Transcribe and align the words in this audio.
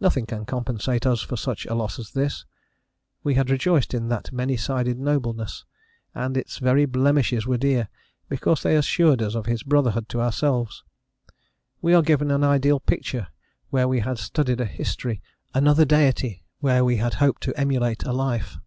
Nothing 0.00 0.26
can 0.26 0.46
compensate 0.46 1.06
us 1.06 1.22
for 1.22 1.36
such 1.36 1.64
a 1.64 1.76
loss 1.76 2.00
as 2.00 2.10
this. 2.10 2.44
We 3.22 3.34
had 3.34 3.50
rejoiced 3.50 3.94
in 3.94 4.08
that 4.08 4.32
many 4.32 4.56
sided 4.56 4.98
nobleness, 4.98 5.64
and 6.12 6.36
its 6.36 6.58
very 6.58 6.86
blemishes 6.86 7.46
were 7.46 7.56
dear, 7.56 7.88
because 8.28 8.64
they 8.64 8.74
assured 8.74 9.22
us 9.22 9.36
of 9.36 9.46
his 9.46 9.62
brotherhood 9.62 10.08
to 10.08 10.20
ourselves: 10.20 10.82
we 11.80 11.94
are 11.94 12.02
given 12.02 12.32
an 12.32 12.42
ideal 12.42 12.80
picture 12.80 13.28
where 13.68 13.86
we 13.86 14.00
had 14.00 14.18
studied 14.18 14.60
a 14.60 14.64
history, 14.66 15.22
another 15.54 15.84
Deity 15.84 16.42
where 16.58 16.84
we 16.84 16.96
had 16.96 17.14
hoped 17.22 17.40
to 17.44 17.56
emulate 17.56 18.02
a 18.02 18.12
life. 18.12 18.58